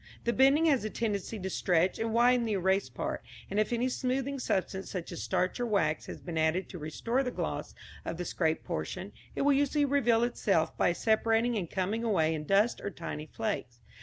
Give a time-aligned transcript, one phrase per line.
[0.23, 3.87] The bending has a tendency to stretch and widen the erased part, and if any
[3.87, 8.17] smoothing substance such as starch or wax has been added to restore the gloss of
[8.17, 12.81] the scraped portion, it will usually reveal itself by separating and coming away in dust
[12.81, 13.79] or tiny flakes.